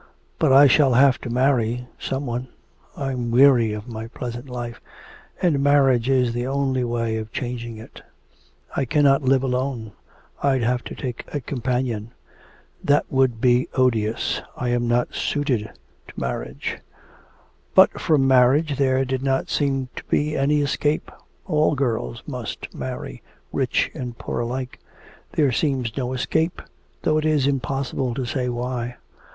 [0.39, 2.47] But I shall have to marry some one....
[2.97, 4.81] I'm weary of my present life,
[5.43, 8.01] and marriage is the only way of changing it.
[8.75, 9.91] I cannot live alone,
[10.41, 12.13] I'd have to take a companion;
[12.83, 14.41] that would be odious.
[14.57, 15.69] I am not suited
[16.07, 16.79] to marriage;
[17.75, 21.11] but from marriage there did not seem to be any escape.
[21.45, 23.21] All girls must marry,
[23.51, 24.79] rich and poor alike;
[25.33, 26.59] there seems no escape,
[27.03, 28.95] though it is impossible to say why.